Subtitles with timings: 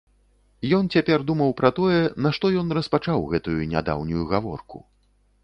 [0.77, 4.77] Ён цяпер думаў пра тое, нашто ён распачаў гэтую нядаўнюю гаворку.